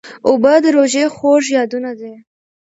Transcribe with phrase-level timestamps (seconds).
[0.27, 2.13] اوبه د روژې خوږ یادونه ده.